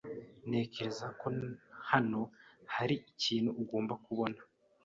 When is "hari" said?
2.75-2.95